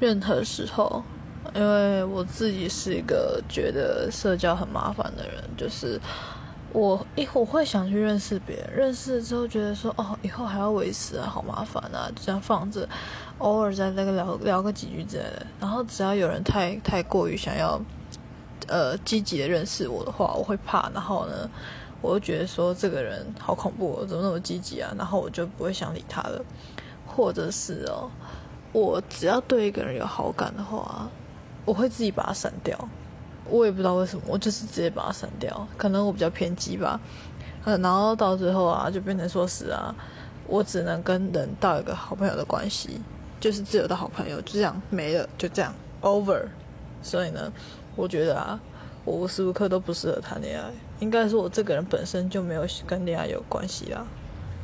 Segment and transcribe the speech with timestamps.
[0.00, 1.02] 任何时候，
[1.54, 6.00] 因为我自己是一个觉得社交很麻烦的人，就是
[6.72, 12.88] 我一我会想去认识别人，认识之后觉得说哦，以后还要维持啊，好麻烦啊，就这样放着，
[13.38, 15.46] 偶尔在那个聊聊个几句之类的。
[15.58, 17.80] 然后只要有人太太过于想要
[18.68, 21.50] 呃积极的认识我的话，我会怕，然后呢，
[22.00, 24.92] 我就觉得说这个人好恐怖，怎么那么积极啊？
[24.96, 26.44] 然后我就不会想理他了，
[27.06, 28.08] 或者是哦。
[28.72, 31.08] 我只要对一个人有好感的话，
[31.64, 32.78] 我会自己把他删掉。
[33.50, 35.66] 我也不知道为什么，我就是直接把他删掉。
[35.76, 37.00] 可能我比较偏激吧。
[37.64, 39.94] 呃，然后到最后啊，就变成说是啊，
[40.46, 43.00] 我只能跟人到一个好朋友的关系，
[43.40, 46.44] 就是自由的好朋友，就这样没了，就这样 over。
[47.02, 47.52] 所以呢，
[47.96, 48.60] 我觉得啊，
[49.04, 50.70] 我无时无刻都不适合谈恋爱。
[51.00, 54.06] 应该是，我这个人本身就没有跟恋爱有关系啦。